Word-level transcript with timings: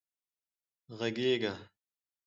غږېږه 0.97 1.53